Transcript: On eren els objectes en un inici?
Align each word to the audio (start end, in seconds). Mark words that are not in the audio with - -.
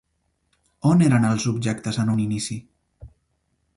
On 0.91 1.03
eren 1.07 1.27
els 1.31 1.45
objectes 1.51 1.99
en 2.05 2.13
un 2.15 2.23
inici? 2.25 2.59